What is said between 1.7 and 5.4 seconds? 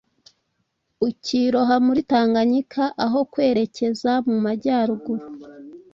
muri Tanganyika aho kwerekeza mu majyaruguru